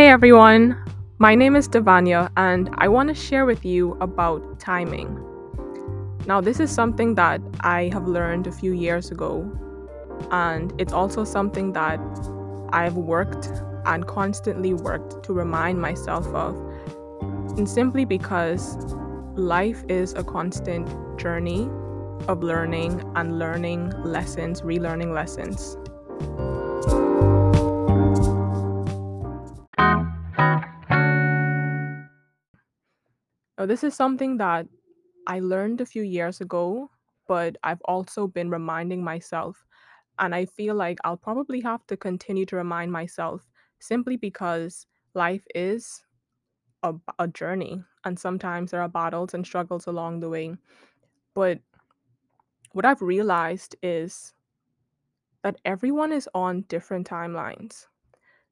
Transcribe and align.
Hey 0.00 0.08
everyone, 0.08 0.82
my 1.18 1.34
name 1.34 1.54
is 1.54 1.68
Devanya, 1.68 2.30
and 2.38 2.70
I 2.78 2.88
want 2.88 3.10
to 3.10 3.14
share 3.14 3.44
with 3.44 3.66
you 3.66 3.98
about 4.00 4.58
timing. 4.58 5.22
Now, 6.26 6.40
this 6.40 6.58
is 6.58 6.70
something 6.70 7.16
that 7.16 7.42
I 7.60 7.90
have 7.92 8.08
learned 8.08 8.46
a 8.46 8.50
few 8.50 8.72
years 8.72 9.10
ago, 9.10 9.44
and 10.30 10.72
it's 10.80 10.94
also 10.94 11.24
something 11.24 11.74
that 11.74 12.00
I've 12.72 12.96
worked 12.96 13.52
and 13.84 14.06
constantly 14.06 14.72
worked 14.72 15.22
to 15.24 15.34
remind 15.34 15.82
myself 15.82 16.26
of. 16.28 16.56
And 17.58 17.68
simply 17.68 18.06
because 18.06 18.78
life 19.36 19.84
is 19.90 20.14
a 20.14 20.24
constant 20.24 20.88
journey 21.18 21.68
of 22.26 22.42
learning 22.42 23.04
and 23.16 23.38
learning 23.38 23.92
lessons, 24.02 24.62
relearning 24.62 25.12
lessons. 25.12 25.76
Now, 33.60 33.66
this 33.66 33.84
is 33.84 33.94
something 33.94 34.38
that 34.38 34.66
I 35.26 35.40
learned 35.40 35.82
a 35.82 35.86
few 35.86 36.00
years 36.02 36.40
ago, 36.40 36.90
but 37.28 37.58
I've 37.62 37.82
also 37.82 38.26
been 38.26 38.48
reminding 38.48 39.04
myself. 39.04 39.66
And 40.18 40.34
I 40.34 40.46
feel 40.46 40.74
like 40.74 40.98
I'll 41.04 41.18
probably 41.18 41.60
have 41.60 41.86
to 41.88 41.96
continue 41.98 42.46
to 42.46 42.56
remind 42.56 42.90
myself 42.90 43.50
simply 43.78 44.16
because 44.16 44.86
life 45.12 45.46
is 45.54 46.02
a, 46.82 46.94
a 47.18 47.28
journey. 47.28 47.84
And 48.06 48.18
sometimes 48.18 48.70
there 48.70 48.80
are 48.80 48.88
battles 48.88 49.34
and 49.34 49.44
struggles 49.44 49.86
along 49.86 50.20
the 50.20 50.30
way. 50.30 50.56
But 51.34 51.60
what 52.72 52.86
I've 52.86 53.02
realized 53.02 53.76
is 53.82 54.32
that 55.42 55.60
everyone 55.66 56.12
is 56.12 56.30
on 56.34 56.62
different 56.62 57.06
timelines. 57.06 57.88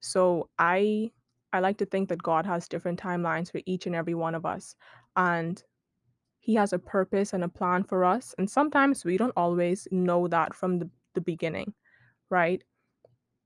So 0.00 0.48
I 0.58 1.12
I 1.54 1.60
like 1.60 1.78
to 1.78 1.86
think 1.86 2.08
that 2.08 2.20
God 2.20 2.46
has 2.46 2.66
different 2.66 3.00
timelines 3.00 3.52
for 3.52 3.60
each 3.64 3.86
and 3.86 3.94
every 3.94 4.14
one 4.14 4.34
of 4.34 4.44
us. 4.44 4.74
And 5.16 5.62
he 6.40 6.54
has 6.56 6.72
a 6.72 6.78
purpose 6.78 7.32
and 7.32 7.44
a 7.44 7.48
plan 7.48 7.84
for 7.84 8.04
us. 8.04 8.34
And 8.36 8.48
sometimes 8.48 9.04
we 9.04 9.16
don't 9.16 9.32
always 9.36 9.88
know 9.90 10.28
that 10.28 10.54
from 10.54 10.78
the, 10.78 10.90
the 11.14 11.20
beginning, 11.20 11.72
right? 12.28 12.62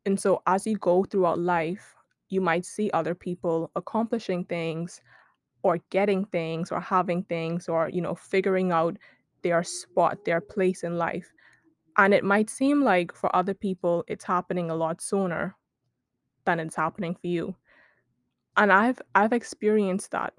And 0.04 0.18
so 0.18 0.42
as 0.46 0.66
you 0.66 0.76
go 0.76 1.04
throughout 1.04 1.38
life, 1.38 1.94
you 2.28 2.40
might 2.40 2.64
see 2.64 2.90
other 2.92 3.14
people 3.14 3.70
accomplishing 3.76 4.44
things 4.44 5.00
or 5.62 5.78
getting 5.90 6.24
things 6.26 6.72
or 6.72 6.80
having 6.80 7.22
things 7.24 7.68
or, 7.68 7.88
you 7.88 8.00
know, 8.00 8.14
figuring 8.14 8.72
out 8.72 8.96
their 9.42 9.62
spot, 9.62 10.24
their 10.24 10.40
place 10.40 10.82
in 10.82 10.98
life. 10.98 11.30
And 11.96 12.14
it 12.14 12.24
might 12.24 12.50
seem 12.50 12.82
like 12.82 13.12
for 13.12 13.34
other 13.34 13.54
people 13.54 14.04
it's 14.08 14.24
happening 14.24 14.70
a 14.70 14.74
lot 14.74 15.00
sooner 15.00 15.56
than 16.44 16.60
it's 16.60 16.76
happening 16.76 17.14
for 17.14 17.26
you. 17.26 17.54
And 18.56 18.72
I've 18.72 19.00
I've 19.14 19.32
experienced 19.32 20.10
that. 20.12 20.34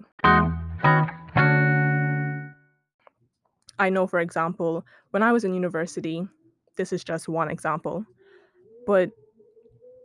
I 3.80 3.90
know, 3.90 4.06
for 4.06 4.20
example, 4.20 4.86
when 5.12 5.24
I 5.24 5.32
was 5.32 5.44
in 5.44 5.54
university, 5.54 6.28
this 6.76 6.92
is 6.92 7.04
just 7.04 7.28
one 7.28 7.50
example, 7.50 8.06
but 8.86 9.12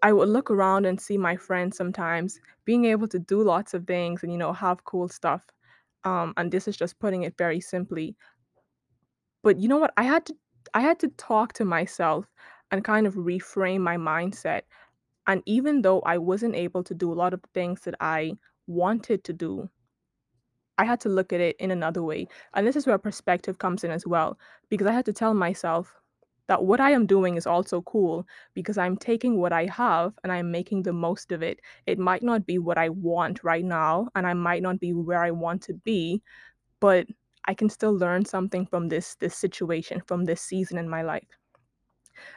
I 0.01 0.13
would 0.13 0.29
look 0.29 0.51
around 0.51 0.85
and 0.85 0.99
see 1.01 1.17
my 1.17 1.35
friends 1.37 1.77
sometimes 1.77 2.39
being 2.65 2.85
able 2.85 3.07
to 3.09 3.19
do 3.19 3.41
lots 3.43 3.73
of 3.73 3.87
things 3.87 4.23
and, 4.23 4.31
you 4.31 4.37
know, 4.39 4.53
have 4.53 4.85
cool 4.85 5.09
stuff. 5.09 5.45
Um, 6.03 6.33
and 6.37 6.51
this 6.51 6.67
is 6.67 6.77
just 6.77 6.99
putting 6.99 7.23
it 7.23 7.37
very 7.37 7.61
simply. 7.61 8.17
But 9.43 9.59
you 9.59 9.67
know 9.69 9.77
what? 9.77 9.93
I 9.97 10.03
had 10.03 10.25
to 10.27 10.35
I 10.73 10.81
had 10.81 10.99
to 10.99 11.07
talk 11.09 11.53
to 11.53 11.65
myself 11.65 12.25
and 12.71 12.83
kind 12.83 13.07
of 13.07 13.15
reframe 13.15 13.81
my 13.81 13.95
mindset. 13.97 14.63
And 15.27 15.43
even 15.45 15.81
though 15.83 16.01
I 16.01 16.17
wasn't 16.17 16.55
able 16.55 16.83
to 16.85 16.95
do 16.95 17.11
a 17.11 17.15
lot 17.15 17.33
of 17.33 17.43
things 17.53 17.81
that 17.83 17.95
I 18.01 18.37
wanted 18.67 19.23
to 19.25 19.33
do, 19.33 19.69
I 20.77 20.85
had 20.85 20.99
to 21.01 21.09
look 21.09 21.31
at 21.33 21.41
it 21.41 21.55
in 21.59 21.71
another 21.71 22.03
way. 22.03 22.27
And 22.53 22.67
this 22.67 22.75
is 22.75 22.85
where 22.85 22.97
perspective 22.97 23.59
comes 23.59 23.83
in 23.83 23.91
as 23.91 24.05
well, 24.05 24.37
because 24.69 24.87
I 24.87 24.91
had 24.91 25.05
to 25.05 25.13
tell 25.13 25.33
myself 25.33 25.93
that 26.47 26.63
what 26.63 26.79
I 26.79 26.91
am 26.91 27.05
doing 27.05 27.37
is 27.37 27.47
also 27.47 27.81
cool 27.81 28.25
because 28.53 28.77
I'm 28.77 28.97
taking 28.97 29.37
what 29.37 29.51
I 29.51 29.65
have 29.65 30.13
and 30.23 30.31
I'm 30.31 30.51
making 30.51 30.83
the 30.83 30.93
most 30.93 31.31
of 31.31 31.41
it. 31.41 31.59
It 31.85 31.97
might 31.97 32.23
not 32.23 32.45
be 32.45 32.59
what 32.59 32.77
I 32.77 32.89
want 32.89 33.43
right 33.43 33.65
now, 33.65 34.09
and 34.15 34.27
I 34.27 34.33
might 34.33 34.61
not 34.61 34.79
be 34.79 34.93
where 34.93 35.23
I 35.23 35.31
want 35.31 35.61
to 35.63 35.73
be, 35.73 36.21
but 36.79 37.07
I 37.45 37.53
can 37.53 37.69
still 37.69 37.93
learn 37.97 38.25
something 38.25 38.65
from 38.65 38.89
this 38.89 39.15
this 39.15 39.35
situation, 39.35 40.01
from 40.07 40.25
this 40.25 40.41
season 40.41 40.77
in 40.77 40.89
my 40.89 41.01
life. 41.01 41.27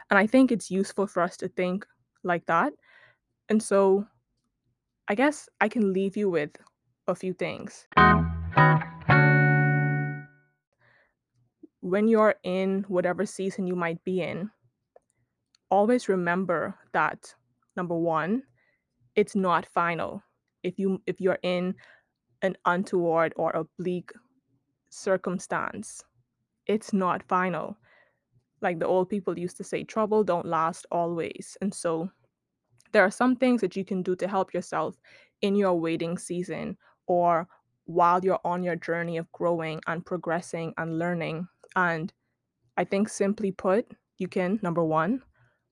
And 0.09 0.17
I 0.17 0.27
think 0.27 0.51
it's 0.51 0.71
useful 0.71 1.07
for 1.07 1.21
us 1.21 1.37
to 1.37 1.47
think 1.47 1.85
like 2.23 2.45
that. 2.47 2.73
And 3.49 3.61
so 3.61 4.05
I 5.07 5.15
guess 5.15 5.49
I 5.61 5.69
can 5.69 5.93
leave 5.93 6.17
you 6.17 6.29
with 6.29 6.51
a 7.07 7.15
few 7.15 7.33
things. 7.33 7.87
When 11.89 12.07
you're 12.07 12.35
in 12.43 12.85
whatever 12.87 13.25
season 13.25 13.65
you 13.65 13.75
might 13.75 14.03
be 14.03 14.21
in, 14.21 14.51
always 15.71 16.07
remember 16.07 16.75
that 16.93 17.33
number 17.75 17.95
1, 17.95 18.43
it's 19.15 19.35
not 19.35 19.65
final. 19.65 20.21
If 20.61 20.77
you 20.77 21.01
if 21.07 21.19
you're 21.19 21.39
in 21.41 21.73
an 22.43 22.55
untoward 22.65 23.33
or 23.37 23.67
bleak 23.79 24.11
circumstance, 24.89 26.03
it's 26.67 26.93
not 26.93 27.23
final. 27.23 27.75
Like 28.61 28.77
the 28.77 28.85
old 28.85 29.09
people 29.09 29.39
used 29.39 29.57
to 29.57 29.63
say, 29.63 29.83
trouble 29.83 30.23
don't 30.23 30.45
last 30.45 30.85
always. 30.91 31.57
And 31.59 31.73
so 31.73 32.07
there 32.91 33.03
are 33.03 33.09
some 33.09 33.35
things 33.35 33.61
that 33.61 33.75
you 33.75 33.83
can 33.83 34.03
do 34.03 34.15
to 34.17 34.27
help 34.27 34.53
yourself 34.53 34.95
in 35.41 35.55
your 35.55 35.73
waiting 35.73 36.19
season 36.19 36.77
or 37.07 37.47
while 37.85 38.19
you're 38.23 38.45
on 38.45 38.61
your 38.61 38.75
journey 38.75 39.17
of 39.17 39.31
growing 39.31 39.81
and 39.87 40.05
progressing 40.05 40.71
and 40.77 40.99
learning. 40.99 41.47
And 41.79 42.11
I 42.75 42.83
think 42.83 43.07
simply 43.07 43.51
put, 43.51 43.85
you 44.17 44.27
can, 44.27 44.59
number 44.61 44.83
one, 44.83 45.21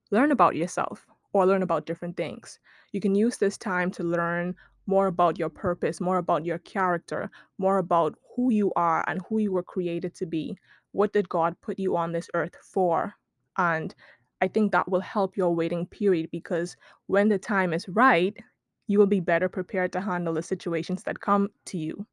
learn 0.09 0.31
about 0.31 0.55
yourself 0.55 1.05
or 1.33 1.45
learn 1.45 1.63
about 1.63 1.85
different 1.85 2.15
things. 2.15 2.59
You 2.93 3.01
can 3.01 3.13
use 3.13 3.37
this 3.37 3.57
time 3.57 3.91
to 3.91 4.03
learn 4.03 4.55
more 4.85 5.07
about 5.07 5.37
your 5.37 5.49
purpose, 5.49 5.99
more 5.99 6.17
about 6.17 6.45
your 6.45 6.59
character, 6.59 7.29
more 7.57 7.79
about 7.79 8.15
who 8.33 8.51
you 8.53 8.71
are 8.77 9.03
and 9.07 9.21
who 9.27 9.39
you 9.39 9.51
were 9.51 9.63
created 9.63 10.15
to 10.15 10.25
be. 10.25 10.57
What 10.93 11.11
did 11.11 11.27
God 11.27 11.59
put 11.61 11.77
you 11.77 11.97
on 11.97 12.13
this 12.13 12.29
earth 12.33 12.55
for? 12.63 13.13
And 13.57 13.93
I 14.41 14.47
think 14.47 14.71
that 14.71 14.89
will 14.89 15.01
help 15.01 15.35
your 15.35 15.53
waiting 15.53 15.85
period 15.87 16.29
because 16.31 16.77
when 17.07 17.27
the 17.27 17.37
time 17.37 17.73
is 17.73 17.89
right, 17.89 18.35
you 18.87 18.97
will 18.97 19.07
be 19.07 19.19
better 19.19 19.49
prepared 19.49 19.91
to 19.91 19.99
handle 19.99 20.35
the 20.35 20.41
situations 20.41 21.03
that 21.03 21.19
come 21.19 21.49
to 21.65 21.77
you. 21.77 22.05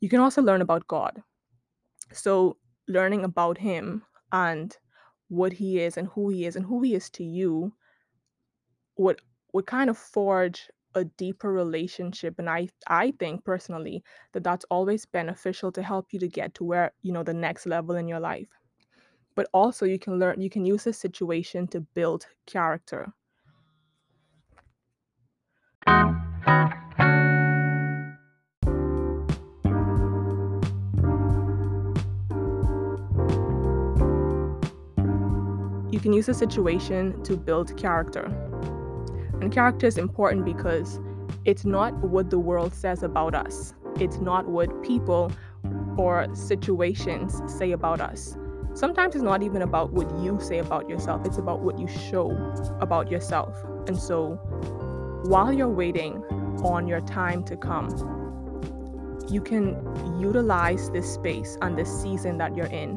You 0.00 0.08
can 0.08 0.18
also 0.18 0.42
learn 0.42 0.60
about 0.60 0.88
God. 0.88 1.22
So, 2.12 2.56
learning 2.92 3.24
about 3.24 3.58
Him 3.58 4.04
and 4.32 4.76
what 5.28 5.52
He 5.54 5.80
is 5.80 5.96
and 5.96 6.08
who 6.08 6.28
He 6.28 6.46
is 6.46 6.56
and 6.56 6.66
who 6.66 6.82
He 6.82 6.94
is 6.94 7.10
to 7.10 7.24
you 7.24 7.72
would 8.96 9.20
would 9.52 9.66
kind 9.66 9.90
of 9.90 9.98
forge 9.98 10.70
a 10.94 11.04
deeper 11.04 11.50
relationship 11.52 12.38
and 12.38 12.50
i 12.50 12.68
i 12.86 13.10
think 13.12 13.44
personally 13.44 14.02
that 14.32 14.44
that's 14.44 14.66
always 14.70 15.06
beneficial 15.06 15.72
to 15.72 15.82
help 15.82 16.12
you 16.12 16.18
to 16.18 16.28
get 16.28 16.54
to 16.54 16.64
where 16.64 16.92
you 17.02 17.12
know 17.12 17.22
the 17.22 17.32
next 17.34 17.66
level 17.66 17.96
in 17.96 18.08
your 18.08 18.20
life. 18.20 18.48
But 19.34 19.48
also 19.54 19.86
you 19.86 19.98
can 19.98 20.18
learn 20.18 20.40
you 20.40 20.50
can 20.50 20.66
use 20.66 20.84
this 20.84 20.98
situation 20.98 21.66
to 21.68 21.80
build 21.80 22.26
character 22.46 23.12
you 35.92 36.00
can 36.00 36.12
use 36.12 36.28
a 36.28 36.34
situation 36.34 37.22
to 37.22 37.36
build 37.36 37.76
character 37.76 38.24
and 39.42 39.52
character 39.52 39.88
is 39.88 39.98
important 39.98 40.44
because 40.44 41.00
it's 41.44 41.64
not 41.64 41.92
what 41.94 42.30
the 42.30 42.38
world 42.38 42.72
says 42.72 43.02
about 43.02 43.34
us, 43.34 43.74
it's 43.98 44.18
not 44.18 44.46
what 44.46 44.84
people 44.84 45.32
or 45.98 46.32
situations 46.32 47.42
say 47.52 47.72
about 47.72 48.00
us. 48.00 48.38
Sometimes 48.74 49.16
it's 49.16 49.24
not 49.24 49.42
even 49.42 49.62
about 49.62 49.92
what 49.92 50.08
you 50.20 50.38
say 50.40 50.58
about 50.58 50.88
yourself, 50.88 51.26
it's 51.26 51.38
about 51.38 51.60
what 51.60 51.76
you 51.76 51.88
show 51.88 52.30
about 52.80 53.10
yourself. 53.10 53.56
And 53.88 53.98
so 53.98 54.38
while 55.24 55.52
you're 55.52 55.68
waiting 55.68 56.22
on 56.62 56.86
your 56.86 57.00
time 57.00 57.42
to 57.44 57.56
come, 57.56 57.88
you 59.28 59.40
can 59.40 59.74
utilize 60.20 60.88
this 60.90 61.12
space 61.12 61.58
and 61.62 61.76
this 61.76 61.90
season 62.00 62.38
that 62.38 62.56
you're 62.56 62.66
in 62.66 62.96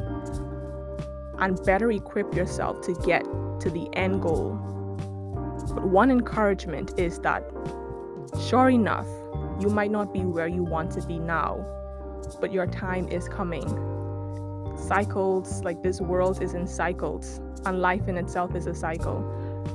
and 1.39 1.63
better 1.65 1.91
equip 1.91 2.33
yourself 2.33 2.81
to 2.81 2.93
get 3.05 3.23
to 3.59 3.69
the 3.69 3.89
end 3.93 4.21
goal 4.21 4.59
but 5.73 5.87
one 5.87 6.11
encouragement 6.11 6.97
is 6.97 7.19
that, 7.19 7.43
sure 8.47 8.69
enough, 8.69 9.07
you 9.59 9.69
might 9.69 9.91
not 9.91 10.13
be 10.13 10.21
where 10.21 10.47
you 10.47 10.63
want 10.63 10.91
to 10.91 11.01
be 11.01 11.17
now, 11.17 11.65
but 12.39 12.51
your 12.51 12.67
time 12.67 13.07
is 13.07 13.27
coming. 13.27 13.67
Cycles, 14.77 15.63
like 15.63 15.81
this 15.81 16.01
world 16.01 16.41
is 16.41 16.53
in 16.53 16.67
cycles, 16.67 17.39
and 17.65 17.81
life 17.81 18.07
in 18.07 18.17
itself 18.17 18.55
is 18.55 18.67
a 18.67 18.75
cycle. 18.75 19.17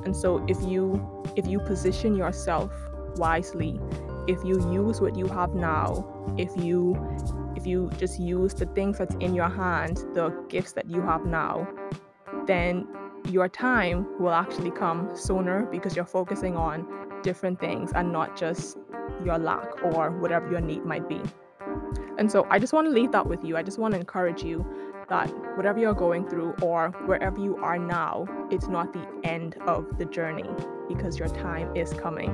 And 0.05 0.15
so 0.15 0.45
if 0.47 0.61
you 0.61 1.23
if 1.35 1.47
you 1.47 1.59
position 1.59 2.15
yourself 2.15 2.71
wisely, 3.17 3.79
if 4.27 4.43
you 4.45 4.59
use 4.71 5.01
what 5.01 5.15
you 5.15 5.27
have 5.27 5.53
now, 5.53 6.05
if 6.37 6.49
you 6.55 6.95
if 7.61 7.67
you 7.67 7.91
just 7.99 8.19
use 8.19 8.55
the 8.55 8.65
things 8.65 8.97
that's 8.97 9.13
in 9.19 9.35
your 9.35 9.49
hands, 9.49 10.03
the 10.15 10.29
gifts 10.49 10.71
that 10.73 10.89
you 10.89 10.99
have 11.01 11.25
now, 11.25 11.67
then 12.47 12.87
your 13.29 13.47
time 13.47 14.07
will 14.19 14.33
actually 14.33 14.71
come 14.71 15.15
sooner 15.15 15.67
because 15.67 15.95
you're 15.95 16.03
focusing 16.03 16.57
on 16.57 16.87
different 17.21 17.59
things 17.59 17.91
and 17.93 18.11
not 18.11 18.35
just 18.35 18.77
your 19.23 19.37
lack 19.37 19.83
or 19.83 20.09
whatever 20.09 20.49
your 20.49 20.59
need 20.59 20.83
might 20.83 21.07
be. 21.07 21.21
And 22.17 22.31
so 22.31 22.47
I 22.49 22.57
just 22.57 22.73
want 22.73 22.87
to 22.87 22.91
leave 22.91 23.11
that 23.11 23.27
with 23.27 23.43
you. 23.43 23.55
I 23.57 23.61
just 23.61 23.77
want 23.77 23.93
to 23.93 23.99
encourage 23.99 24.41
you 24.41 24.65
that 25.09 25.27
whatever 25.55 25.77
you're 25.77 25.93
going 25.93 26.27
through 26.27 26.55
or 26.63 26.89
wherever 27.05 27.39
you 27.39 27.57
are 27.57 27.77
now, 27.77 28.25
it's 28.49 28.67
not 28.67 28.91
the 28.91 29.07
end 29.23 29.55
of 29.67 29.99
the 29.99 30.05
journey 30.05 30.49
because 30.87 31.19
your 31.19 31.29
time 31.29 31.75
is 31.75 31.93
coming. 31.93 32.31